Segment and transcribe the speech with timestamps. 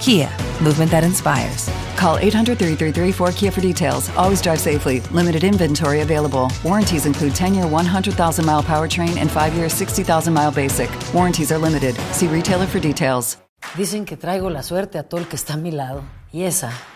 [0.00, 0.28] Kia,
[0.62, 1.68] movement that inspires.
[1.96, 4.10] Call 800 333 4KIA for details.
[4.16, 5.00] Always drive safely.
[5.12, 6.50] Limited inventory available.
[6.64, 10.90] Warranties include 10 year 100,000 mile powertrain and 5 year 60,000 mile basic.
[11.12, 11.96] Warranties are limited.
[12.12, 13.38] See retailer for details.
[13.76, 16.04] Dicen que traigo la suerte a todo el que está a mi lado.
[16.32, 16.70] Y esa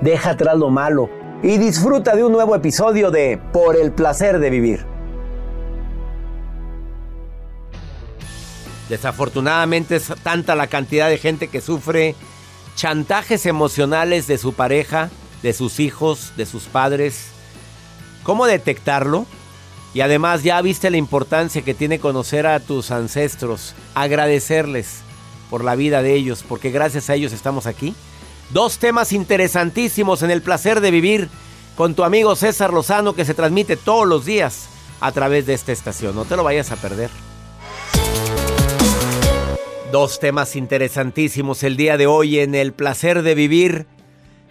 [0.00, 1.08] deja atrás lo malo
[1.42, 4.86] y disfruta de un nuevo episodio de Por el placer de vivir.
[8.88, 12.16] Desafortunadamente es tanta la cantidad de gente que sufre
[12.74, 15.10] chantajes emocionales de su pareja,
[15.42, 17.28] de sus hijos, de sus padres.
[18.24, 19.26] ¿Cómo detectarlo?
[19.94, 25.02] Y además ya viste la importancia que tiene conocer a tus ancestros, agradecerles
[25.50, 27.94] por la vida de ellos, porque gracias a ellos estamos aquí.
[28.52, 31.28] Dos temas interesantísimos en el placer de vivir
[31.76, 34.68] con tu amigo César Lozano que se transmite todos los días
[35.00, 36.16] a través de esta estación.
[36.16, 37.10] No te lo vayas a perder.
[39.92, 43.86] Dos temas interesantísimos el día de hoy en el placer de vivir.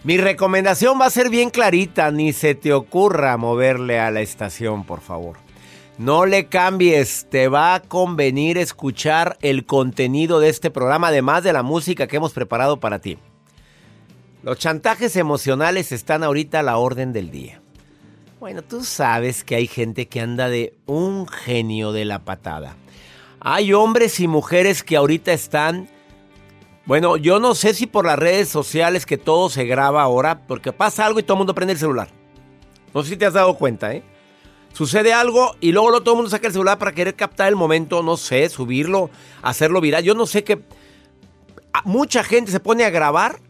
[0.02, 4.84] Mi recomendación va a ser bien clarita, ni se te ocurra moverle a la estación,
[4.84, 5.36] por favor.
[5.98, 11.52] No le cambies, te va a convenir escuchar el contenido de este programa, además de
[11.52, 13.18] la música que hemos preparado para ti.
[14.42, 17.60] Los chantajes emocionales están ahorita a la orden del día.
[18.38, 22.74] Bueno, tú sabes que hay gente que anda de un genio de la patada.
[23.38, 25.90] Hay hombres y mujeres que ahorita están...
[26.86, 30.72] Bueno, yo no sé si por las redes sociales que todo se graba ahora, porque
[30.72, 32.08] pasa algo y todo el mundo prende el celular.
[32.94, 34.02] No sé si te has dado cuenta, ¿eh?
[34.72, 38.02] Sucede algo y luego todo el mundo saca el celular para querer captar el momento,
[38.02, 39.10] no sé, subirlo,
[39.42, 40.02] hacerlo viral.
[40.02, 40.62] Yo no sé qué...
[41.84, 43.40] Mucha gente se pone a grabar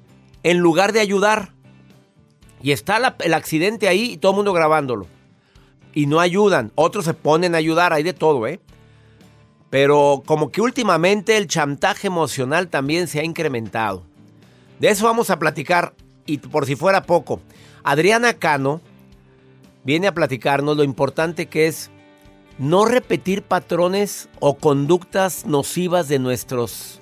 [0.42, 1.52] en lugar de ayudar.
[2.62, 5.06] Y está el accidente ahí y todo el mundo grabándolo.
[5.94, 6.72] Y no ayudan.
[6.74, 8.60] Otros se ponen a ayudar, hay de todo, ¿eh?
[9.70, 14.02] Pero como que últimamente el chantaje emocional también se ha incrementado.
[14.78, 15.94] De eso vamos a platicar.
[16.26, 17.40] Y por si fuera poco,
[17.82, 18.80] Adriana Cano
[19.84, 21.90] viene a platicarnos lo importante que es
[22.58, 27.00] no repetir patrones o conductas nocivas de nuestros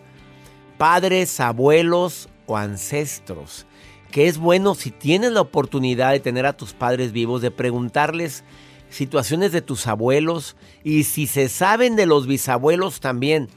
[0.79, 3.67] padres, abuelos ancestros.
[4.11, 8.45] Que es bueno si tienes la oportunidad de tener a tus padres vivos, de preguntarles
[8.91, 13.49] situaciones de tus abuelos y si se saben de los bisabuelos también.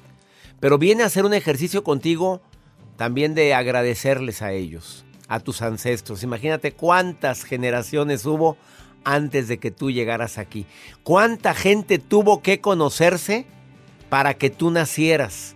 [0.59, 2.41] Pero viene a hacer un ejercicio contigo
[2.97, 6.23] también de agradecerles a ellos, a tus ancestros.
[6.23, 8.57] Imagínate cuántas generaciones hubo
[9.03, 10.65] antes de que tú llegaras aquí.
[11.03, 13.45] Cuánta gente tuvo que conocerse
[14.09, 15.55] para que tú nacieras.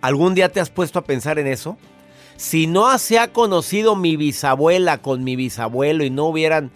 [0.00, 1.78] ¿Algún día te has puesto a pensar en eso?
[2.36, 6.72] Si no se ha conocido mi bisabuela con mi bisabuelo y no hubieran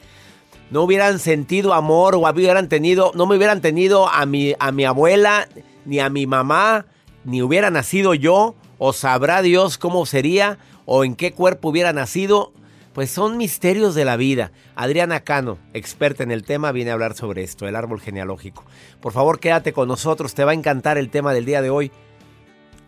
[0.71, 4.85] no hubieran sentido amor o hubieran tenido, no me hubieran tenido a mi, a mi
[4.85, 5.49] abuela,
[5.87, 6.87] ni a mi mamá,
[7.25, 12.53] ni hubiera nacido yo, o sabrá Dios cómo sería, o en qué cuerpo hubiera nacido,
[12.93, 14.53] pues son misterios de la vida.
[14.75, 18.65] Adriana Cano, experta en el tema, viene a hablar sobre esto, el árbol genealógico.
[19.01, 21.93] Por favor, quédate con nosotros, te va a encantar el tema del día de hoy.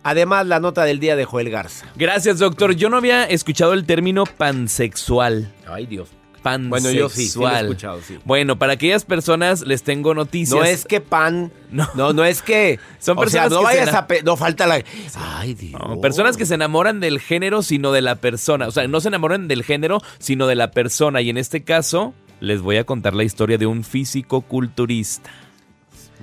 [0.03, 1.85] Además, la nota del día de Joel Garza.
[1.95, 2.73] Gracias, doctor.
[2.73, 5.53] Yo no había escuchado el término pansexual.
[5.67, 6.09] Ay, Dios
[6.41, 6.69] pansexual.
[6.69, 8.17] Bueno, yo sí, sí lo he escuchado, sí.
[8.25, 10.57] Bueno, para aquellas personas les tengo noticias.
[10.59, 13.89] No es que pan, no, no, es que son personas o sea, no que vayas
[13.91, 14.83] se a pe- no falta la
[15.15, 15.79] Ay, Dios.
[15.79, 18.67] No, personas que se enamoran del género sino de la persona.
[18.67, 21.21] O sea, no se enamoran del género sino de la persona.
[21.21, 25.29] Y en este caso, les voy a contar la historia de un físico culturista.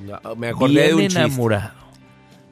[0.04, 1.87] No, Me acordé de Bien un chiste, enamorado.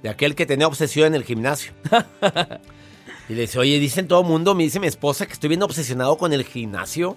[0.07, 1.73] De aquel que tenía obsesión en el gimnasio.
[3.29, 5.65] y le dice, "Oye, dicen todo el mundo, me dice mi esposa que estoy bien
[5.65, 7.17] obsesionado con el gimnasio."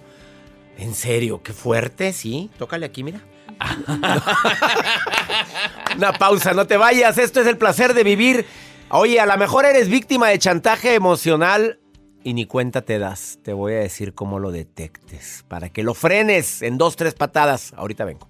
[0.76, 2.50] En serio, qué fuerte, sí.
[2.58, 3.20] Tócale aquí, mira.
[5.96, 7.16] Una pausa, no te vayas.
[7.18, 8.44] Esto es el placer de vivir.
[8.88, 11.78] Oye, a lo mejor eres víctima de chantaje emocional
[12.24, 13.38] y ni cuenta te das.
[13.44, 15.44] Te voy a decir cómo lo detectes.
[15.46, 17.72] Para que lo frenes en dos, tres patadas.
[17.76, 18.29] Ahorita vengo.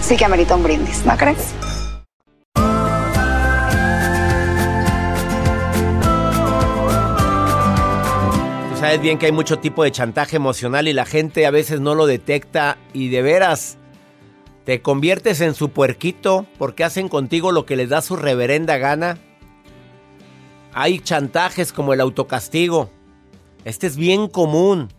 [0.00, 1.54] sí que amerita un brindis, ¿no crees?
[8.70, 11.80] Tú sabes bien que hay mucho tipo de chantaje emocional y la gente a veces
[11.80, 13.78] no lo detecta y de veras
[14.68, 19.16] te conviertes en su puerquito porque hacen contigo lo que les da su reverenda gana.
[20.74, 22.90] Hay chantajes como el autocastigo.
[23.64, 24.92] Este es bien común.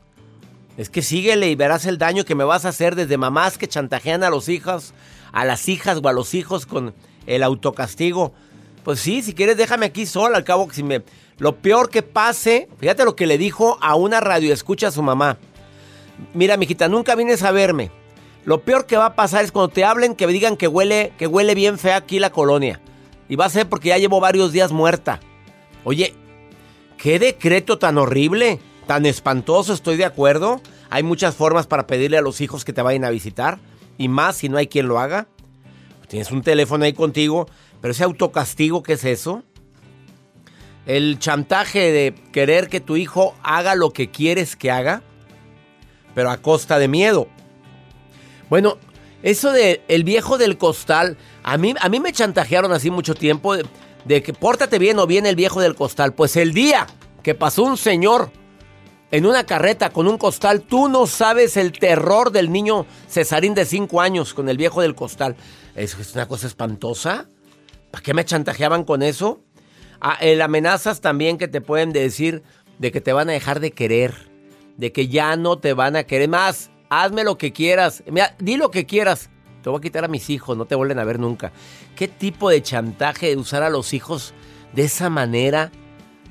[0.79, 3.67] Es que síguele y verás el daño que me vas a hacer desde mamás que
[3.67, 4.93] chantajean a los hijos,
[5.33, 6.95] a las hijas o a los hijos con
[7.27, 8.31] el autocastigo.
[8.85, 11.03] Pues sí, si quieres déjame aquí sola, al cabo si me
[11.37, 15.01] lo peor que pase, fíjate lo que le dijo a una radio escucha a su
[15.01, 15.37] mamá.
[16.33, 17.91] Mira, mijita, nunca vienes a verme.
[18.45, 21.11] Lo peor que va a pasar es cuando te hablen que me digan que huele
[21.17, 22.79] que huele bien fea aquí la colonia.
[23.27, 25.19] Y va a ser porque ya llevo varios días muerta.
[25.83, 26.15] Oye,
[26.97, 28.61] ¿qué decreto tan horrible?
[28.89, 30.61] Tan espantoso, estoy de acuerdo.
[30.89, 33.59] Hay muchas formas para pedirle a los hijos que te vayan a visitar.
[33.99, 35.27] Y más si no hay quien lo haga.
[36.07, 37.47] Tienes un teléfono ahí contigo.
[37.81, 39.43] Pero ese autocastigo, ¿qué es eso?
[40.87, 45.03] El chantaje de querer que tu hijo haga lo que quieres que haga.
[46.15, 47.27] Pero a costa de miedo.
[48.49, 48.79] Bueno,
[49.21, 51.15] eso de el viejo del costal.
[51.43, 53.55] A mí, a mí me chantajearon así mucho tiempo.
[53.55, 53.67] De,
[54.05, 56.15] de que pórtate bien o bien el viejo del costal.
[56.15, 56.87] Pues el día
[57.21, 58.31] que pasó un señor
[59.11, 63.65] en una carreta con un costal, tú no sabes el terror del niño Cesarín de
[63.65, 65.35] 5 años con el viejo del costal.
[65.75, 67.27] ¿Eso es una cosa espantosa?
[67.89, 69.41] ¿Para qué me chantajeaban con eso?
[69.99, 72.43] Ah, el amenazas también que te pueden decir
[72.77, 74.13] de que te van a dejar de querer,
[74.77, 76.69] de que ya no te van a querer más.
[76.89, 78.03] Hazme lo que quieras,
[78.37, 79.29] di lo que quieras.
[79.63, 81.51] Te voy a quitar a mis hijos, no te vuelven a ver nunca.
[81.95, 84.33] ¿Qué tipo de chantaje de usar a los hijos
[84.73, 85.71] de esa manera?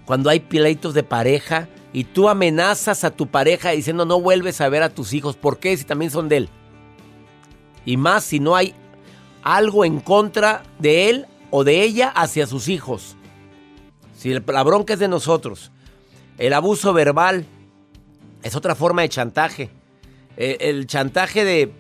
[0.07, 4.69] Cuando hay pleitos de pareja y tú amenazas a tu pareja diciendo no vuelves a
[4.69, 5.37] ver a tus hijos.
[5.37, 5.77] ¿Por qué?
[5.77, 6.49] Si también son de él.
[7.85, 8.75] Y más si no hay
[9.43, 13.17] algo en contra de él o de ella hacia sus hijos.
[14.17, 15.71] Si la bronca es de nosotros.
[16.37, 17.47] El abuso verbal
[18.43, 19.71] es otra forma de chantaje.
[20.37, 21.73] Eh, El, chantaje de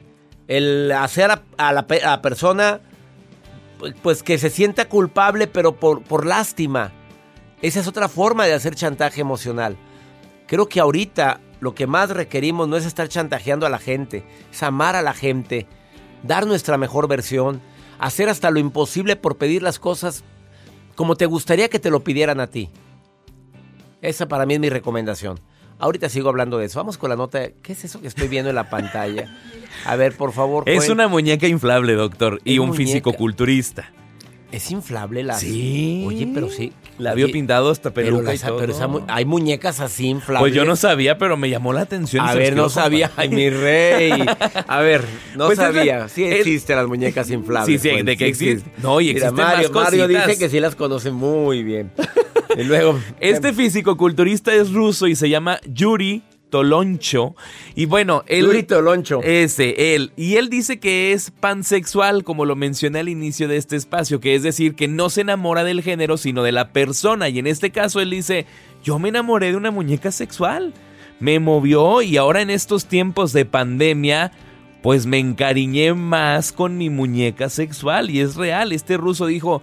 [0.48, 2.80] el hacer a, la, a la persona
[4.02, 6.92] pues que se sienta culpable pero por, por lástima.
[7.60, 9.76] Esa es otra forma de hacer chantaje emocional.
[10.48, 14.62] Creo que ahorita lo que más requerimos no es estar chantajeando a la gente, es
[14.62, 15.66] amar a la gente,
[16.24, 17.60] dar nuestra mejor versión,
[17.98, 20.24] hacer hasta lo imposible por pedir las cosas
[20.96, 22.70] como te gustaría que te lo pidieran a ti.
[24.02, 25.38] Esa para mí es mi recomendación.
[25.78, 26.80] Ahorita sigo hablando de eso.
[26.80, 27.50] Vamos con la nota.
[27.62, 29.32] ¿Qué es eso que estoy viendo en la pantalla?
[29.84, 30.68] A ver, por favor.
[30.68, 32.84] Es una muñeca inflable, doctor, y un muñeca.
[32.84, 33.92] físico-culturista.
[34.50, 35.34] Es inflable la.
[35.34, 36.04] Sí.
[36.06, 36.72] Oye, pero sí.
[36.98, 38.56] Labio Oye, pintado hasta pero peluca la- y todo.
[38.58, 40.40] pero esa mu- hay muñecas así inflables.
[40.40, 42.26] Pues yo no sabía, pero me llamó la atención.
[42.26, 43.10] A ver, no sabía.
[43.16, 44.24] Ay, mi rey.
[44.66, 45.04] A ver,
[45.36, 45.98] no Pues es sabía.
[46.00, 47.80] la- sí existen las muñecas inflables.
[47.80, 48.72] Sí, sí, Joel, de que sí existen.
[48.82, 51.90] No, y Mira, existen Mario, más Mario dice que sí las conoce muy bien.
[52.56, 52.98] Y luego.
[53.20, 57.34] Este físico-culturista es ruso y se llama Yuri Toloncho.
[57.74, 58.46] Y bueno, él.
[58.46, 59.22] Yuri Toloncho.
[59.22, 60.12] Ese, él.
[60.16, 64.34] Y él dice que es pansexual, como lo mencioné al inicio de este espacio, que
[64.34, 67.28] es decir, que no se enamora del género, sino de la persona.
[67.28, 68.46] Y en este caso él dice:
[68.82, 70.74] Yo me enamoré de una muñeca sexual.
[71.20, 74.32] Me movió y ahora en estos tiempos de pandemia.
[74.82, 78.70] Pues me encariñé más con mi muñeca sexual y es real.
[78.70, 79.60] Este ruso dijo,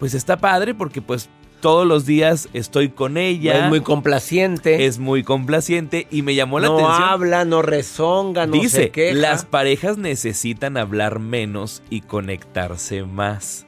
[0.00, 1.28] pues está padre porque pues
[1.60, 3.64] todos los días estoy con ella.
[3.64, 4.86] Es muy complaciente.
[4.86, 7.08] Es muy complaciente y me llamó la no atención.
[7.08, 9.16] habla, no rezonga, no Dice, se queja.
[9.18, 13.66] las parejas necesitan hablar menos y conectarse más.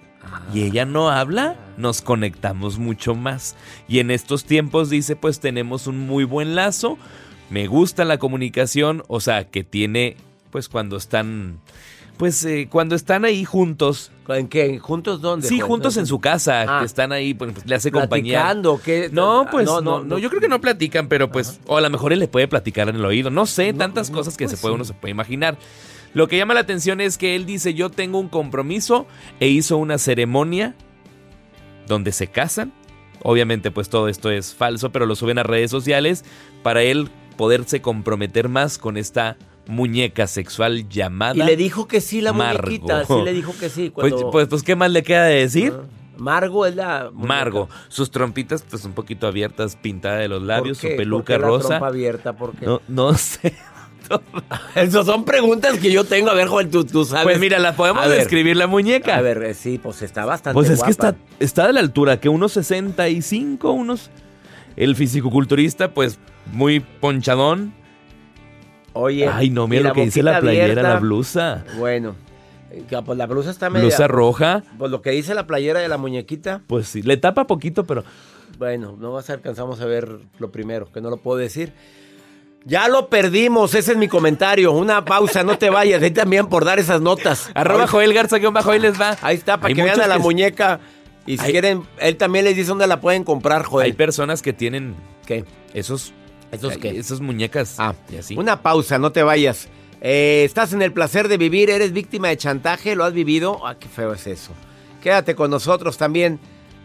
[0.54, 3.56] Y ella no habla, nos conectamos mucho más.
[3.88, 6.96] Y en estos tiempos dice, pues tenemos un muy buen lazo.
[7.50, 10.16] Me gusta la comunicación, o sea, que tiene,
[10.50, 11.58] pues cuando están,
[12.22, 14.12] pues eh, cuando están ahí juntos.
[14.28, 14.78] ¿En qué?
[14.78, 15.48] ¿Juntos dónde?
[15.48, 16.78] Sí, juntos en su casa, Ah.
[16.78, 18.38] que están ahí, pues, pues, le hace compañía.
[18.42, 18.80] ¿Platicando?
[18.80, 19.10] ¿Qué?
[19.10, 21.90] No, pues No, no, no, yo creo que no platican, pero pues, o a lo
[21.90, 23.30] mejor él le puede platicar en el oído.
[23.30, 24.74] No sé, tantas cosas que pues se puede, sí.
[24.76, 25.58] uno se puede imaginar.
[26.14, 29.08] Lo que llama la atención es que él dice, yo tengo un compromiso
[29.40, 30.76] e hizo una ceremonia
[31.88, 32.72] donde se casan.
[33.24, 36.24] Obviamente pues todo esto es falso, pero lo suben a redes sociales
[36.62, 42.20] para él poderse comprometer más con esta muñeca sexual llamada Y le dijo que sí
[42.20, 42.62] la Margo.
[42.64, 43.04] muñequita.
[43.04, 43.90] Sí le dijo que sí.
[43.90, 44.30] Pues, Cuando...
[44.30, 45.72] pues, pues, ¿qué más le queda de decir?
[46.18, 47.10] Margo es la.
[47.12, 47.26] muñeca.
[47.28, 50.88] Margo, sus trompitas pues un poquito abiertas, pintada de los ¿Por labios, qué?
[50.88, 51.68] su ¿Por peluca qué la rosa.
[51.68, 52.32] trompa abierta?
[52.34, 52.66] ¿Por qué?
[52.66, 53.54] No, no sé.
[54.74, 56.28] Esas son preguntas que yo tengo.
[56.30, 57.24] A ver, Joel, tú, tú sabes.
[57.24, 58.18] Pues mira, la podemos A ver.
[58.18, 59.16] describir la muñeca.
[59.16, 62.20] A ver, eh, sí, pues está bastante pues es que está, está de la altura,
[62.20, 64.10] que unos 65, unos...
[64.76, 66.18] El fisicoculturista, pues
[66.52, 67.74] muy ponchadón.
[68.94, 69.28] Oye.
[69.28, 70.82] Ay, no, mira lo que dice la playera, abierta.
[70.94, 71.64] la blusa.
[71.78, 72.14] Bueno,
[72.70, 73.86] eh, que, pues la blusa está media.
[73.86, 74.62] Blusa roja.
[74.78, 76.62] Pues lo que dice la playera de la muñequita.
[76.66, 78.04] Pues sí, le tapa poquito, pero...
[78.58, 81.72] Bueno, no a alcanzamos a ver lo primero, que no lo puedo decir.
[82.64, 84.70] Ya lo perdimos, ese es mi comentario.
[84.72, 86.00] Una pausa, no te vayas.
[86.02, 87.50] Ahí también por dar esas notas.
[87.54, 89.16] Arroba Joel Garza, guion bajo, ahí les va.
[89.22, 90.78] Ahí está, para Hay que vean a la que- muñeca.
[91.26, 93.86] Y si Hay- quieren, él también les dice dónde la pueden comprar, Joel.
[93.86, 94.94] Hay personas que tienen
[95.26, 95.44] ¿Qué?
[95.74, 96.12] esos...
[96.52, 96.90] ¿Esos qué?
[96.90, 97.76] Esas muñecas.
[97.78, 98.36] Ah, y así.
[98.36, 99.68] Una pausa, no te vayas.
[100.00, 103.66] Eh, estás en el placer de vivir, eres víctima de chantaje, lo has vivido.
[103.66, 104.52] Ah, qué feo es eso.
[105.02, 106.38] Quédate con nosotros también.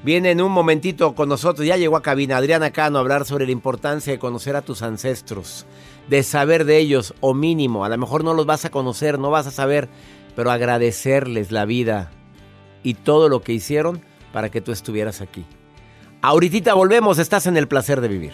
[0.03, 3.45] Viene en un momentito con nosotros, ya llegó a cabina Adriana Cano a hablar sobre
[3.45, 5.65] la importancia de conocer a tus ancestros,
[6.07, 9.31] de saber de ellos, o mínimo, a lo mejor no los vas a conocer, no
[9.31, 9.89] vas a saber,
[10.35, 12.11] pero agradecerles la vida
[12.83, 15.45] y todo lo que hicieron para que tú estuvieras aquí.
[16.21, 18.33] Ahorita volvemos, estás en el placer de vivir.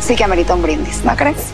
[0.00, 1.52] sí que amerita un brindis, ¿no crees?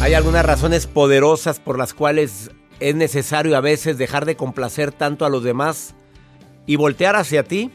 [0.00, 2.50] Hay algunas razones poderosas por las cuales
[2.80, 5.94] es necesario a veces dejar de complacer tanto a los demás
[6.66, 7.70] y voltear hacia ti.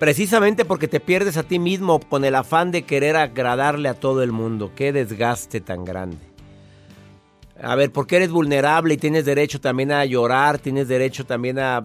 [0.00, 4.22] Precisamente porque te pierdes a ti mismo con el afán de querer agradarle a todo
[4.22, 4.72] el mundo.
[4.74, 6.16] Qué desgaste tan grande.
[7.62, 11.84] A ver, porque eres vulnerable y tienes derecho también a llorar, tienes derecho también a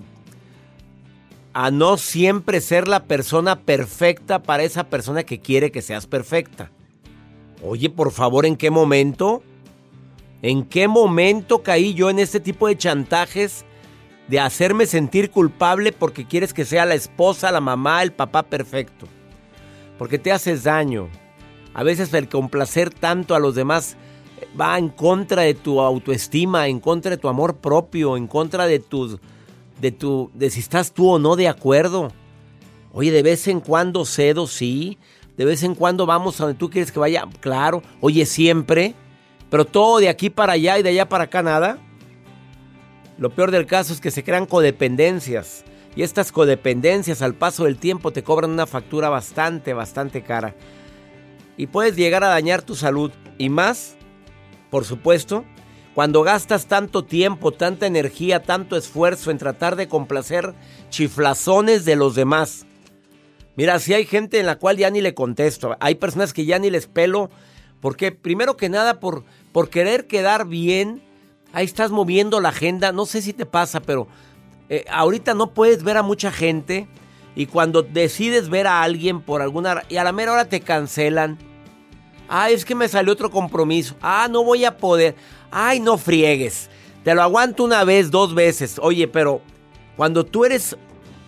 [1.52, 6.72] a no siempre ser la persona perfecta para esa persona que quiere que seas perfecta.
[7.64, 9.44] Oye, por favor, ¿en qué momento?
[10.42, 13.66] ¿En qué momento caí yo en este tipo de chantajes
[14.28, 19.08] de hacerme sentir culpable porque quieres que sea la esposa, la mamá, el papá perfecto?
[19.98, 21.10] Porque te haces daño.
[21.74, 23.98] A veces el complacer tanto a los demás
[24.60, 28.80] va en contra de tu autoestima, en contra de tu amor propio, en contra de
[28.80, 29.20] tu
[29.80, 32.12] de tu de si estás tú o no de acuerdo.
[32.94, 34.98] Oye, de vez en cuando cedo, sí.
[35.36, 37.84] De vez en cuando vamos a donde tú quieres que vaya, claro.
[38.00, 38.96] Oye, siempre.
[39.50, 41.78] Pero todo de aquí para allá y de allá para acá nada.
[43.18, 45.64] Lo peor del caso es que se crean codependencias.
[45.96, 50.54] Y estas codependencias al paso del tiempo te cobran una factura bastante, bastante cara.
[51.56, 53.12] Y puedes llegar a dañar tu salud.
[53.38, 53.96] Y más,
[54.70, 55.46] por supuesto,
[55.94, 60.54] cuando gastas tanto tiempo, tanta energía, tanto esfuerzo en tratar de complacer
[60.90, 62.66] chiflazones de los demás.
[63.56, 65.78] Mira, si hay gente en la cual ya ni le contesto.
[65.80, 67.30] Hay personas que ya ni les pelo.
[67.80, 69.24] Porque primero que nada, por,
[69.54, 71.02] por querer quedar bien,
[71.56, 72.92] ahí estás moviendo la agenda.
[72.92, 74.08] No sé si te pasa, pero
[74.70, 76.88] eh, ahorita no puedes ver a mucha gente.
[77.36, 79.82] Y cuando decides ver a alguien por alguna...
[79.90, 81.40] Y a la mera hora te cancelan.
[82.30, 83.96] Ah, es que me salió otro compromiso.
[84.02, 85.16] Ah, no voy a poder.
[85.50, 86.70] Ay, no friegues.
[87.04, 88.80] Te lo aguanto una vez, dos veces.
[88.80, 89.42] Oye, pero
[89.98, 90.78] cuando tú eres...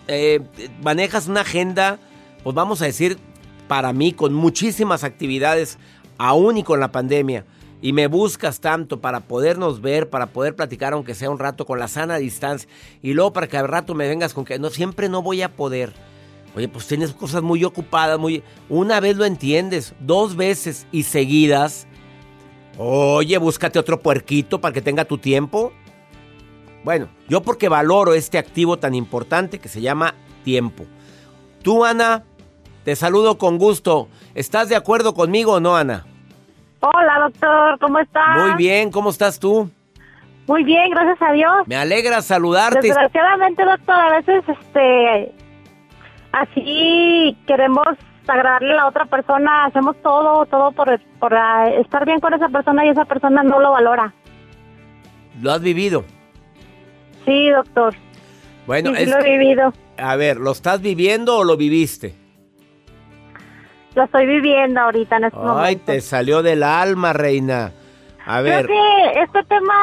[0.06, 0.40] eh,
[0.80, 1.98] manejas una agenda
[2.42, 3.18] pues vamos a decir,
[3.66, 5.78] para mí, con muchísimas actividades,
[6.16, 7.44] aún y con la pandemia,
[7.80, 11.78] y me buscas tanto para podernos ver, para poder platicar, aunque sea un rato, con
[11.78, 12.68] la sana distancia,
[13.02, 15.54] y luego para que al rato me vengas con que no, siempre no voy a
[15.54, 15.92] poder.
[16.56, 18.42] Oye, pues tienes cosas muy ocupadas, muy...
[18.68, 21.86] Una vez lo entiendes, dos veces y seguidas.
[22.78, 25.72] Oye, búscate otro puerquito para que tenga tu tiempo.
[26.84, 30.84] Bueno, yo porque valoro este activo tan importante que se llama tiempo.
[31.62, 32.24] Tú, Ana,
[32.84, 34.08] te saludo con gusto.
[34.34, 36.06] ¿Estás de acuerdo conmigo o no, Ana?
[36.80, 38.38] Hola, doctor, ¿cómo estás?
[38.38, 39.70] Muy bien, ¿cómo estás tú?
[40.46, 41.52] Muy bien, gracias a Dios.
[41.66, 42.80] Me alegra saludarte.
[42.80, 45.32] Desgraciadamente, doctor, a veces, este,
[46.32, 47.86] así queremos
[48.26, 51.34] agradarle a la otra persona, hacemos todo, todo por, por
[51.78, 54.12] estar bien con esa persona y esa persona no lo valora.
[55.40, 56.04] ¿Lo has vivido?
[57.24, 57.94] Sí, doctor.
[58.66, 59.72] Bueno, Sí, sí es lo he vivido.
[59.96, 62.14] A ver, ¿lo estás viviendo o lo viviste?
[63.98, 65.84] Lo estoy viviendo ahorita en este Ay, momento.
[65.86, 67.72] te salió del alma, reina.
[68.24, 69.74] A Creo ver, que este tema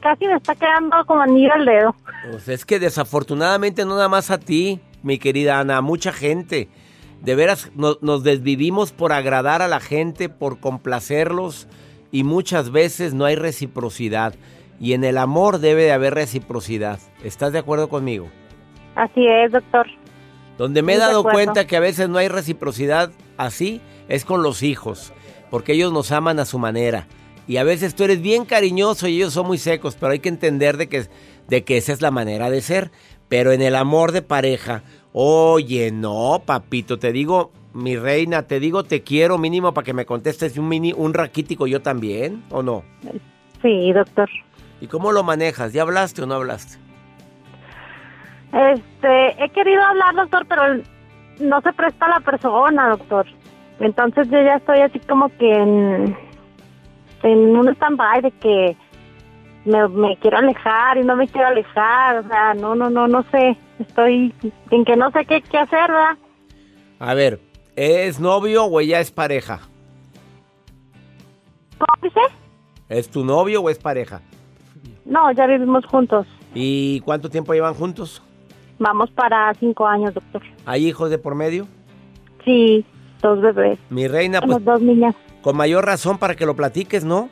[0.00, 1.94] casi me está quedando como anillo al dedo.
[2.30, 6.70] pues es que desafortunadamente no nada más a ti, mi querida Ana, a mucha gente.
[7.20, 11.68] De veras, no- nos desvivimos por agradar a la gente, por complacerlos
[12.10, 14.34] y muchas veces no hay reciprocidad.
[14.80, 17.00] Y en el amor debe de haber reciprocidad.
[17.22, 18.28] ¿Estás de acuerdo conmigo?
[18.94, 19.86] Así es, doctor.
[20.58, 24.42] Donde me he Muy dado cuenta que a veces no hay reciprocidad así es con
[24.42, 25.12] los hijos,
[25.50, 27.06] porque ellos nos aman a su manera.
[27.48, 30.28] Y a veces tú eres bien cariñoso y ellos son muy secos, pero hay que
[30.28, 31.08] entender de que,
[31.48, 32.90] de que esa es la manera de ser.
[33.28, 38.84] Pero en el amor de pareja, oye, no, papito, te digo, mi reina, te digo
[38.84, 42.84] te quiero mínimo para que me contestes un mini, un raquítico yo también, ¿o no?
[43.62, 44.28] Sí, doctor.
[44.80, 45.72] ¿Y cómo lo manejas?
[45.72, 46.76] ¿Ya hablaste o no hablaste?
[48.52, 50.82] Este, he querido hablar, doctor, pero
[51.40, 53.26] no se presta la persona, doctor.
[53.80, 56.16] Entonces yo ya estoy así como que en,
[57.22, 58.76] en un stand-by de que
[59.64, 62.18] me, me quiero alejar y no me quiero alejar.
[62.18, 63.56] O sea, no, no, no, no sé.
[63.78, 64.34] Estoy
[64.70, 66.18] en que no sé qué, qué hacer, ¿verdad?
[66.98, 67.40] A ver,
[67.74, 69.60] ¿es novio o ella es pareja?
[71.78, 72.20] ¿Cómo dice?
[72.88, 74.20] ¿Es tu novio o es pareja?
[75.04, 76.26] No, ya vivimos juntos.
[76.54, 78.22] ¿Y cuánto tiempo llevan juntos?
[78.82, 80.42] Vamos para cinco años, doctor.
[80.66, 81.68] ¿Hay hijos de por medio?
[82.44, 82.84] Sí,
[83.20, 83.78] dos bebés.
[83.90, 85.14] Mi reina, pues Somos dos niñas.
[85.40, 87.28] con mayor razón para que lo platiques, ¿no?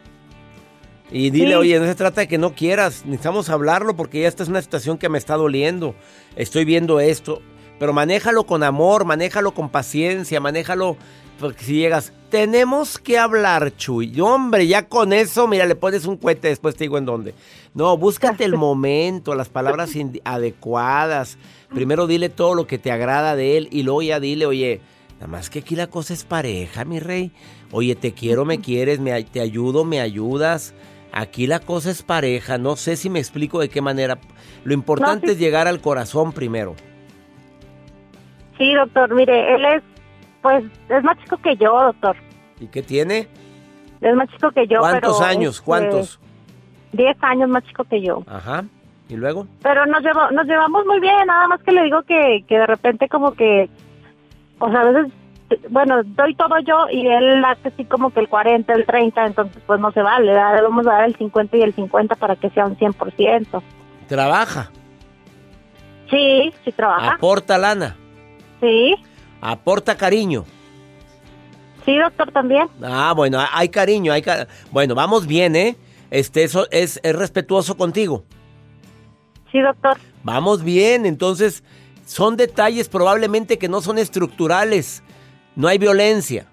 [1.11, 1.55] Y dile, Sí.
[1.55, 4.63] oye, no se trata de que no quieras, necesitamos hablarlo porque ya esta es una
[4.63, 5.97] situación que me está doliendo.
[6.37, 7.43] Estoy viendo esto,
[7.81, 10.97] pero manéjalo con amor, manéjalo con paciencia, manéjalo
[11.41, 14.13] porque si llegas, tenemos que hablar, Chuy.
[14.15, 17.35] Y, hombre, ya con eso, mira, le pones un cohete, después te digo en dónde.
[17.75, 19.93] No, búscate el momento, las palabras
[20.25, 21.39] adecuadas.
[21.71, 24.81] Primero dile todo lo que te agrada de él y luego ya dile, oye,
[25.15, 27.33] nada más que aquí la cosa es pareja, mi rey.
[27.73, 30.75] Oye, te quiero, me quieres, me, te ayudo, me ayudas.
[31.13, 34.19] Aquí la cosa es pareja, no sé si me explico de qué manera.
[34.65, 35.33] Lo importante sí.
[35.33, 36.77] es llegar al corazón primero.
[38.59, 39.83] Sí, doctor, mire, él es,
[40.43, 42.17] pues, es más chico que yo, doctor.
[42.61, 43.29] ¿Y qué tiene?
[44.01, 45.55] Es más chico que yo, ¿Cuántos pero, años?
[45.57, 46.21] este, ¿Cuántos?
[46.93, 48.23] Diez años más chico que yo.
[48.27, 48.65] Ajá.
[49.09, 49.47] ¿Y luego?
[49.63, 52.67] Pero nos, llevo, nos llevamos muy bien, nada más que le digo que, que de
[52.67, 53.69] repente como que,
[54.61, 55.13] o sea, a veces,
[55.69, 59.61] bueno, doy todo yo y él hace así como que el 40, el 30, entonces
[59.67, 62.51] pues no se vale, le vamos a dar el 50 y el 50 para que
[62.51, 63.63] sea un 100%.
[64.09, 64.71] Trabaja,
[66.09, 67.13] Sí, sí trabaja.
[67.15, 67.97] aporta lana,
[68.61, 68.95] Sí,
[69.41, 70.45] aporta cariño.
[71.85, 72.69] sí, doctor, también.
[72.83, 75.77] Ah, bueno, hay cariño, hay ca- Bueno, vamos bien, ¿eh?
[76.11, 78.25] Este, eso es, es respetuoso contigo.
[79.53, 79.97] Sí, doctor.
[80.23, 81.63] Vamos bien, entonces
[82.05, 85.03] son detalles probablemente que no son estructurales.
[85.57, 86.47] No hay violencia.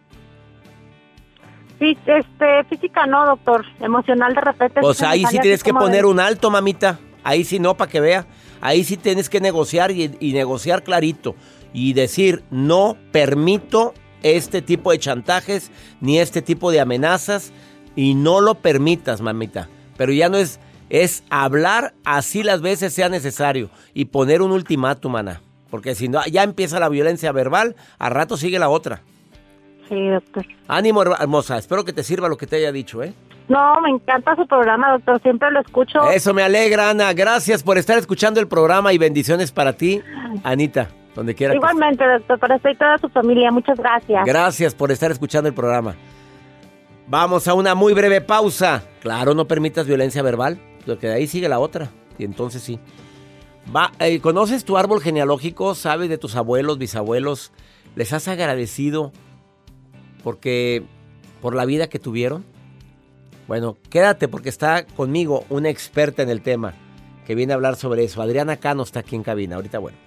[1.79, 3.65] Sí, este, física no, doctor.
[3.79, 4.81] Emocional de repente.
[4.81, 6.99] Pues ahí sí tienes que poner de- un alto, mamita.
[7.23, 8.25] Ahí sí no, para que vea.
[8.61, 11.35] Ahí sí tienes que negociar y, y negociar clarito.
[11.73, 17.51] Y decir, no permito este tipo de chantajes ni este tipo de amenazas.
[17.95, 19.69] Y no lo permitas, mamita.
[19.97, 23.69] Pero ya no es, es hablar así las veces sea necesario.
[23.93, 25.41] Y poner un ultimátum, mana.
[25.69, 29.01] Porque si no, ya empieza la violencia verbal, a rato sigue la otra.
[29.89, 30.45] Sí, doctor.
[30.67, 31.57] Ánimo, her- hermosa.
[31.57, 33.13] Espero que te sirva lo que te haya dicho, ¿eh?
[33.49, 35.21] No, me encanta su programa, doctor.
[35.21, 36.09] Siempre lo escucho.
[36.11, 37.13] Eso me alegra, Ana.
[37.13, 40.01] Gracias por estar escuchando el programa y bendiciones para ti,
[40.43, 43.49] Anita, donde quiera que Igualmente, doctor, para usted y toda su familia.
[43.51, 44.23] Muchas gracias.
[44.23, 45.95] Gracias por estar escuchando el programa.
[47.07, 48.83] Vamos a una muy breve pausa.
[49.01, 51.89] Claro, no permitas violencia verbal, porque de ahí sigue la otra.
[52.19, 52.79] Y entonces sí.
[53.75, 55.73] Va, eh, ¿Conoces tu árbol genealógico?
[55.73, 57.51] ¿Sabes de tus abuelos, bisabuelos?
[57.95, 59.11] ¿Les has agradecido
[60.23, 60.83] porque
[61.41, 62.45] por la vida que tuvieron?
[63.47, 66.75] Bueno, quédate porque está conmigo una experta en el tema
[67.25, 68.21] que viene a hablar sobre eso.
[68.21, 69.55] Adriana Cano está aquí en cabina.
[69.55, 70.06] Ahorita, bueno.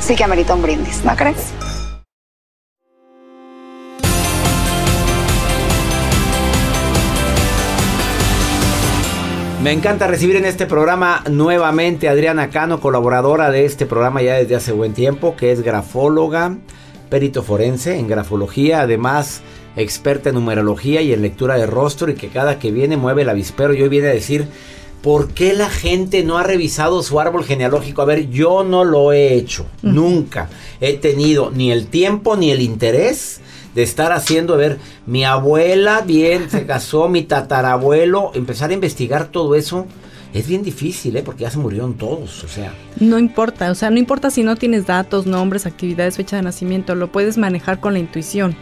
[0.00, 1.52] sí que amerita un brindis, ¿no crees?
[9.66, 14.34] Me encanta recibir en este programa nuevamente a Adriana Cano, colaboradora de este programa ya
[14.34, 16.56] desde hace buen tiempo, que es grafóloga,
[17.10, 19.42] perito forense en grafología, además
[19.74, 23.28] experta en numerología y en lectura de rostro y que cada que viene mueve el
[23.28, 24.46] avispero y hoy viene a decir,
[25.06, 28.02] ¿por qué la gente no ha revisado su árbol genealógico?
[28.02, 30.48] A ver, yo no lo he hecho, nunca
[30.80, 33.40] he tenido ni el tiempo ni el interés
[33.76, 39.28] de estar haciendo, a ver, mi abuela bien se casó, mi tatarabuelo, empezar a investigar
[39.28, 39.86] todo eso.
[40.34, 41.22] es bien difícil, ¿eh?
[41.22, 42.74] Porque ya se murieron todos, o sea.
[42.98, 46.96] No importa, o sea, no importa si no tienes datos, nombres, actividades, fecha de nacimiento,
[46.96, 48.56] lo puedes manejar con la intuición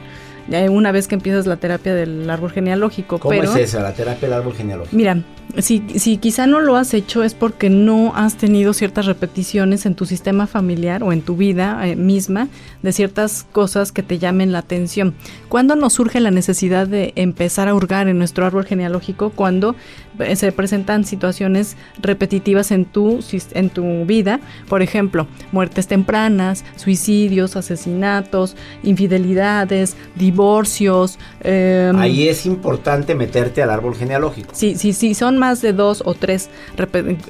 [0.71, 3.19] una vez que empiezas la terapia del árbol genealógico.
[3.19, 4.97] ¿Cómo es esa, la terapia del árbol genealógico?
[4.97, 5.23] Mira,
[5.59, 9.95] si, si quizá no lo has hecho es porque no has tenido ciertas repeticiones en
[9.95, 12.49] tu sistema familiar o en tu vida eh, misma
[12.83, 15.15] de ciertas cosas que te llamen la atención.
[15.49, 19.31] ¿Cuándo nos surge la necesidad de empezar a hurgar en nuestro árbol genealógico?
[19.31, 19.77] Cuando
[20.14, 23.21] eh, se presentan situaciones repetitivas en tu,
[23.53, 31.19] en tu vida, por ejemplo, muertes tempranas, suicidios, asesinatos, infidelidades, divorcios.
[31.43, 34.55] Em, Ahí es importante meterte al árbol genealógico.
[34.55, 36.51] Sí, sí, sí, son más de dos o tres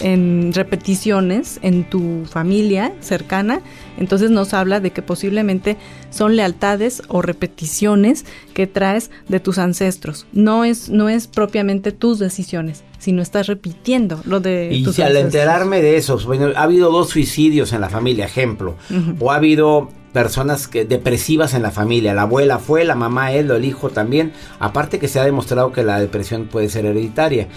[0.01, 3.61] en repeticiones en tu familia cercana,
[3.99, 5.77] entonces nos habla de que posiblemente
[6.11, 10.27] son lealtades o repeticiones que traes de tus ancestros.
[10.33, 15.03] No es, no es propiamente tus decisiones, sino estás repitiendo lo de y tus si
[15.03, 18.77] al enterarme de eso, bueno, ha habido dos suicidios en la familia, ejemplo,
[19.21, 22.15] o ha habido personas que, depresivas en la familia.
[22.15, 24.33] La abuela fue, la mamá él, el hijo también.
[24.61, 27.49] Aparte que se ha demostrado que la depresión puede ser hereditaria.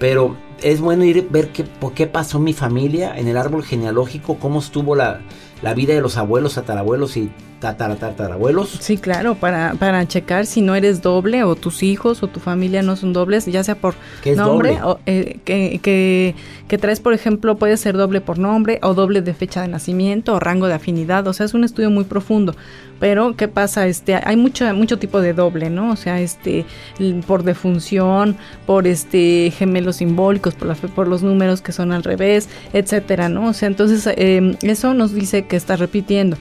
[0.00, 4.38] Pero es bueno ir ver qué, por qué pasó mi familia en el árbol genealógico,
[4.38, 5.20] cómo estuvo la,
[5.62, 8.70] la vida de los abuelos, tatarabuelos y tatarabuelos.
[8.80, 12.82] Sí, claro, para, para checar si no eres doble o tus hijos o tu familia
[12.82, 13.94] no son dobles, ya sea por
[14.36, 16.34] nombre o eh, que, que,
[16.68, 20.34] que, traes, por ejemplo, puede ser doble por nombre o doble de fecha de nacimiento
[20.34, 22.54] o rango de afinidad, o sea, es un estudio muy profundo.
[22.98, 23.86] Pero, ¿qué pasa?
[23.86, 25.90] Este, hay mucho, mucho tipo de doble, ¿no?
[25.90, 26.64] O sea, este,
[27.26, 32.48] por defunción, por este, gemelos simbólicos, por, la, por los números que son al revés,
[32.72, 33.48] etcétera, ¿no?
[33.48, 36.38] O sea, entonces, eh, eso nos dice que está repitiendo.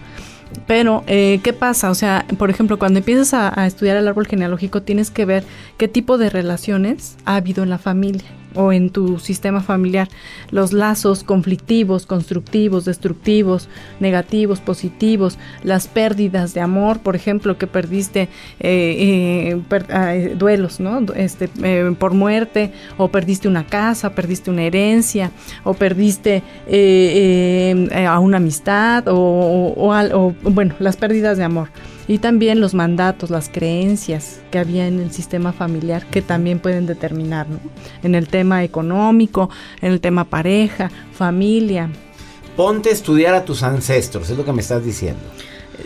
[0.67, 1.89] Pero, eh, ¿qué pasa?
[1.89, 5.43] O sea, por ejemplo, cuando empiezas a, estudiar el árbol genealógico, tienes que ver
[5.77, 10.07] qué tipo de relaciones ha habido en la familia o en tu sistema familiar,
[10.51, 18.29] los lazos conflictivos, constructivos, destructivos, negativos, positivos, las pérdidas de amor, por ejemplo, que perdiste
[18.59, 21.05] eh, eh, eh, duelos, ¿no?
[21.15, 21.47] Este,
[21.99, 25.31] por muerte, o perdiste una casa, perdiste una herencia,
[25.63, 26.43] o perdiste
[28.07, 31.69] a una amistad, o, o bueno, las pérdidas de amor
[32.07, 36.85] y también los mandatos, las creencias que había en el sistema familiar que también pueden
[36.85, 37.59] determinar, ¿no?
[38.03, 39.49] En el tema económico,
[39.81, 41.89] en el tema pareja, familia.
[42.55, 45.21] Ponte a estudiar a tus ancestros, es lo que me estás diciendo.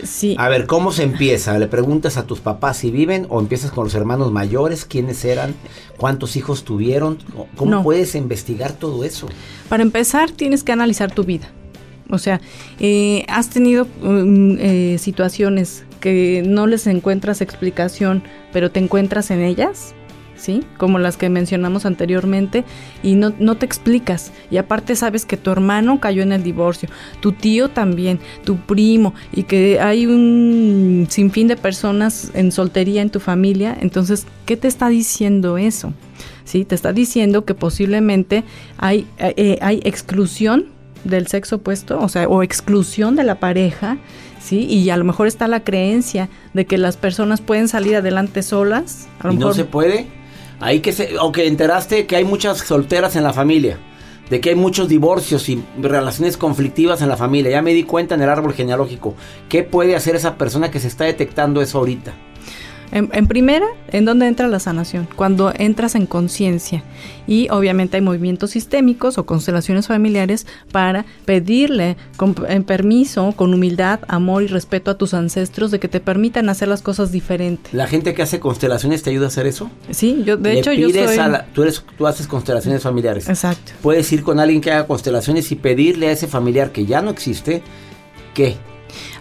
[0.04, 0.36] Sí.
[0.38, 1.58] A ver, ¿cómo se empieza?
[1.58, 4.84] ¿Le preguntas a tus papás si viven o empiezas con los hermanos mayores?
[4.84, 5.54] ¿Quiénes eran?
[5.96, 7.18] ¿Cuántos hijos tuvieron?
[7.56, 9.26] ¿Cómo puedes investigar todo eso?
[9.68, 11.50] Para empezar, tienes que analizar tu vida.
[12.08, 12.40] O sea,
[12.78, 19.42] eh, has tenido mm, eh, situaciones que no les encuentras explicación, pero te encuentras en
[19.42, 19.94] ellas,
[20.40, 20.62] ¿sí?
[20.78, 22.64] Como las que mencionamos anteriormente,
[23.02, 24.32] y no, no te explicas.
[24.50, 26.88] Y aparte sabes que tu hermano cayó en el divorcio,
[27.20, 33.10] tu tío también, tu primo, y que hay un sinfín de personas en soltería en
[33.10, 33.76] tu familia.
[33.80, 35.92] Entonces, ¿qué te está diciendo eso?
[36.44, 36.64] ¿Sí?
[36.64, 38.42] Te está diciendo que posiblemente
[38.78, 40.66] hay, eh, hay exclusión
[41.04, 43.98] del sexo opuesto, o sea, o exclusión de la pareja,
[44.40, 44.64] ¿sí?
[44.66, 49.08] Y a lo mejor está la creencia de que las personas pueden salir adelante solas.
[49.30, 50.06] ¿Y no se puede?
[50.60, 53.78] Ahí que se, o que enteraste que hay muchas solteras en la familia,
[54.28, 57.50] de que hay muchos divorcios y relaciones conflictivas en la familia.
[57.50, 59.14] Ya me di cuenta en el árbol genealógico.
[59.48, 62.12] ¿Qué puede hacer esa persona que se está detectando eso ahorita?
[62.92, 65.06] En, primera, ¿en dónde entra la sanación?
[65.14, 66.82] Cuando entras en conciencia.
[67.26, 74.00] Y obviamente hay movimientos sistémicos o constelaciones familiares para pedirle con en permiso, con humildad,
[74.08, 77.72] amor y respeto a tus ancestros de que te permitan hacer las cosas diferentes.
[77.72, 79.70] ¿La gente que hace constelaciones te ayuda a hacer eso?
[79.90, 81.18] Sí, yo de hecho yo soy...
[81.52, 83.28] tú, eres, tú haces constelaciones familiares.
[83.28, 83.72] Exacto.
[83.82, 87.10] Puedes ir con alguien que haga constelaciones y pedirle a ese familiar que ya no
[87.10, 87.62] existe
[88.34, 88.56] que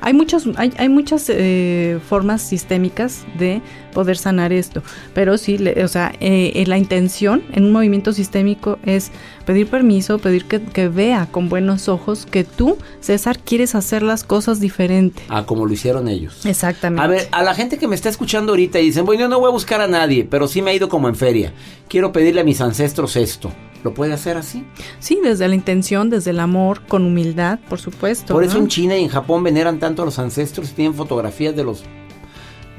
[0.02, 3.62] hay, muchos, hay, hay muchas eh, formas sistémicas de
[3.94, 9.12] poder sanar esto, pero sí, o sea, eh, la intención en un movimiento sistémico es
[9.46, 14.24] pedir permiso, pedir que, que, vea con buenos ojos que tú, César, quieres hacer las
[14.24, 15.24] cosas diferente.
[15.30, 16.46] Ah, como lo hicieron ellos.
[16.46, 17.04] Exactamente.
[17.04, 19.40] A ver, a la gente que me está escuchando ahorita y dicen, bueno, yo no
[19.40, 21.54] voy a buscar a nadie, pero sí me ha ido como en feria.
[21.88, 23.52] Quiero pedirle a mis ancestros esto.
[23.84, 24.66] ¿Lo puede hacer así?
[25.00, 28.34] Sí, desde la intención, desde el amor, con humildad, por supuesto.
[28.34, 31.64] Por eso en China y en Japón veneran tanto a los ancestros tienen fotografías de
[31.64, 31.84] los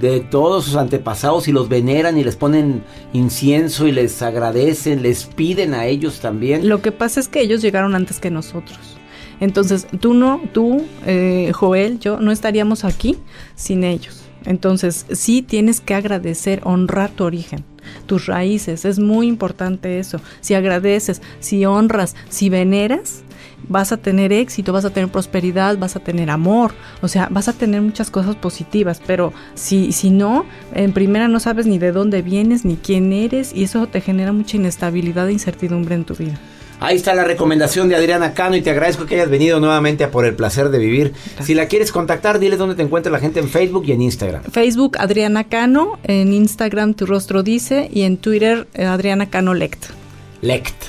[0.00, 2.82] de todos sus antepasados y los veneran y les ponen
[3.12, 6.68] incienso y les agradecen, les piden a ellos también.
[6.68, 8.78] Lo que pasa es que ellos llegaron antes que nosotros.
[9.40, 13.16] Entonces, tú no, tú, eh, Joel, yo no estaríamos aquí
[13.54, 14.22] sin ellos.
[14.44, 17.64] Entonces, sí tienes que agradecer, honrar tu origen,
[18.06, 18.84] tus raíces.
[18.84, 20.20] Es muy importante eso.
[20.40, 23.22] Si agradeces, si honras, si veneras,
[23.68, 26.72] vas a tener éxito, vas a tener prosperidad, vas a tener amor,
[27.02, 31.40] o sea, vas a tener muchas cosas positivas, pero si, si no, en primera no
[31.40, 35.32] sabes ni de dónde vienes, ni quién eres, y eso te genera mucha inestabilidad e
[35.32, 36.38] incertidumbre en tu vida.
[36.82, 40.10] Ahí está la recomendación de Adriana Cano y te agradezco que hayas venido nuevamente a
[40.10, 41.12] Por el Placer de Vivir.
[41.42, 44.44] Si la quieres contactar, dile dónde te encuentra la gente en Facebook y en Instagram.
[44.44, 49.88] Facebook Adriana Cano, en Instagram Tu Rostro Dice y en Twitter eh, Adriana Cano Lect.
[50.40, 50.84] Lect,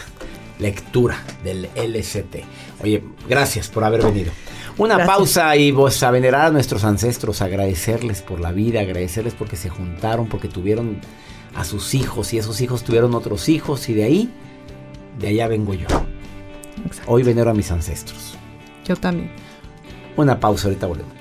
[0.59, 2.37] lectura del LCT.
[2.83, 4.31] Oye, gracias por haber venido.
[4.77, 9.57] Una pausa y vos a venerar a nuestros ancestros, agradecerles por la vida, agradecerles porque
[9.57, 11.01] se juntaron, porque tuvieron
[11.53, 14.29] a sus hijos y esos hijos tuvieron otros hijos y de ahí
[15.21, 15.87] de allá vengo yo.
[17.07, 18.37] Hoy venero a mis ancestros.
[18.85, 19.31] Yo también.
[20.17, 21.20] Una pausa, ahorita volvemos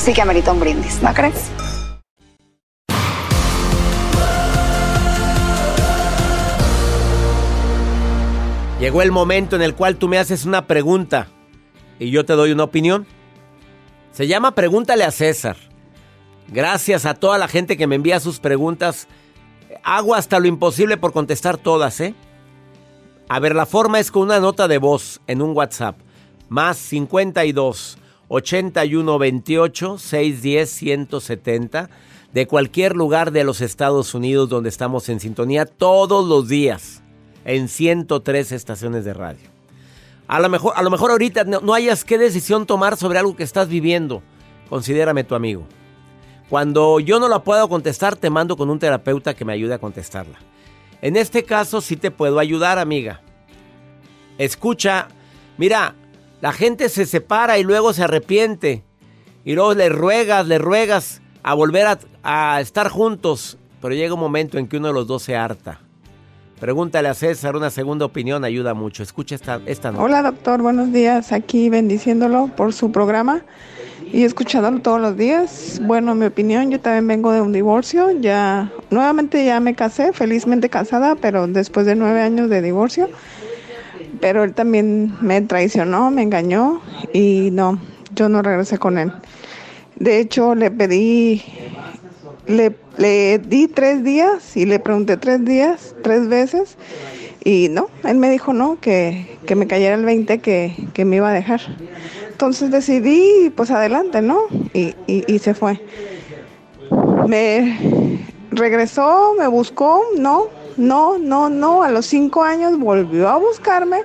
[0.00, 1.50] sí que amerita un brindis, ¿no crees?
[8.80, 11.28] Llegó el momento en el cual tú me haces una pregunta
[11.98, 13.06] y yo te doy una opinión.
[14.12, 15.56] Se llama Pregúntale a César.
[16.48, 19.06] Gracias a toda la gente que me envía sus preguntas.
[19.84, 22.14] Hago hasta lo imposible por contestar todas, ¿eh?
[23.28, 25.96] A ver, la forma es con una nota de voz en un WhatsApp.
[26.48, 27.99] Más 52
[28.32, 31.90] 81 28 610 170
[32.32, 37.02] de cualquier lugar de los Estados Unidos donde estamos en sintonía todos los días
[37.44, 39.48] en 103 estaciones de radio.
[40.28, 43.34] A lo mejor, a lo mejor ahorita no, no hayas qué decisión tomar sobre algo
[43.34, 44.22] que estás viviendo.
[44.68, 45.66] Considérame tu amigo.
[46.48, 49.78] Cuando yo no la puedo contestar, te mando con un terapeuta que me ayude a
[49.78, 50.38] contestarla.
[51.02, 53.22] En este caso sí te puedo ayudar, amiga.
[54.38, 55.08] Escucha,
[55.58, 55.96] mira,
[56.40, 58.82] la gente se separa y luego se arrepiente.
[59.44, 63.58] Y luego le ruegas, le ruegas a volver a, estar juntos.
[63.80, 65.80] Pero llega un momento en que uno de los dos se harta.
[66.60, 69.02] Pregúntale a César, una segunda opinión ayuda mucho.
[69.02, 70.04] Escucha esta, esta nota.
[70.04, 71.32] Hola doctor, buenos días.
[71.32, 73.42] Aquí bendiciéndolo por su programa
[74.12, 75.80] y escuchándolo todos los días.
[75.82, 78.10] Bueno, mi opinión, yo también vengo de un divorcio.
[78.20, 83.08] Ya, nuevamente ya me casé, felizmente casada, pero después de nueve años de divorcio.
[84.20, 86.80] Pero él también me traicionó, me engañó
[87.12, 87.78] y no,
[88.14, 89.12] yo no regresé con él.
[89.96, 91.42] De hecho, le pedí,
[92.46, 96.76] le, le di tres días y le pregunté tres días, tres veces.
[97.44, 101.16] Y no, él me dijo no, que, que me cayera el 20, que, que me
[101.16, 101.60] iba a dejar.
[102.30, 104.40] Entonces decidí, pues adelante, ¿no?
[104.72, 105.80] Y, y, y se fue.
[107.26, 108.18] Me
[108.50, 110.48] regresó, me buscó, no,
[110.80, 111.82] no, no, no.
[111.82, 113.98] A los cinco años volvió a buscarme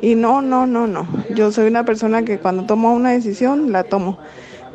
[0.00, 1.06] y no, no, no, no.
[1.34, 4.18] Yo soy una persona que cuando tomo una decisión, la tomo.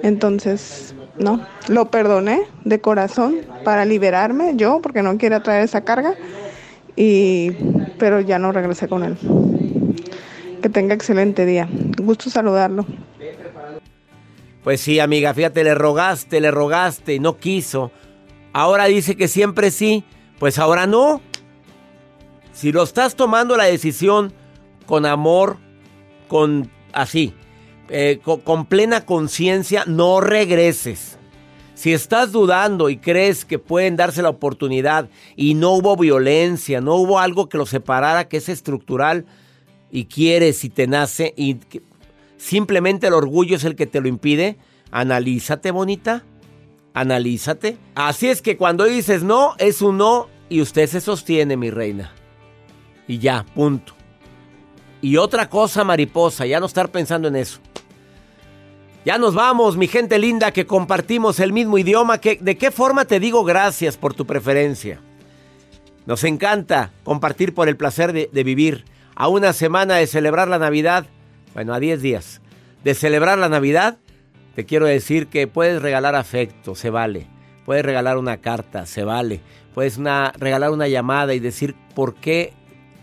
[0.04, 6.14] Entonces, no, lo perdoné de corazón para liberarme yo, porque no quiero traer esa carga,
[6.96, 7.52] y,
[7.98, 9.18] pero ya no regresé con él.
[10.62, 11.68] Que tenga excelente día.
[11.98, 12.86] Gusto saludarlo.
[14.64, 17.92] Pues sí, amiga, fíjate, le rogaste, le rogaste no quiso.
[18.54, 20.04] Ahora dice que siempre sí,
[20.40, 21.22] pues ahora no.
[22.58, 24.34] Si lo estás tomando la decisión
[24.88, 25.58] con amor,
[26.28, 27.36] con así,
[27.88, 31.20] eh, con plena conciencia, no regreses.
[31.76, 36.96] Si estás dudando y crees que pueden darse la oportunidad y no hubo violencia, no
[36.96, 39.28] hubo algo que lo separara, que es estructural,
[39.92, 41.58] y quieres y te nace y
[42.38, 44.58] simplemente el orgullo es el que te lo impide,
[44.90, 46.24] analízate bonita,
[46.96, 47.78] analízate.
[47.94, 52.17] Así es que cuando dices no, es un no y usted se sostiene, mi reina.
[53.08, 53.94] Y ya, punto.
[55.02, 57.60] Y otra cosa, mariposa, ya no estar pensando en eso.
[59.06, 62.20] Ya nos vamos, mi gente linda, que compartimos el mismo idioma.
[62.20, 65.00] Que, ¿De qué forma te digo gracias por tu preferencia?
[66.06, 68.86] Nos encanta compartir por el placer de, vivir.
[69.16, 71.08] A una semana de celebrar la Navidad,
[71.54, 72.42] bueno, a 10 días
[72.84, 73.98] de celebrar la Navidad,
[74.56, 77.28] te quiero decir que puedes regalar afecto, se vale.
[77.66, 79.42] Puedes regalar una carta, se vale.
[79.74, 82.54] Puedes una, regalar una llamada y decir por qué